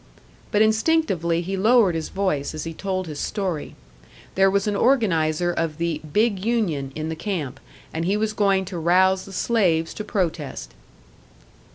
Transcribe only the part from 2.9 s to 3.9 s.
his story.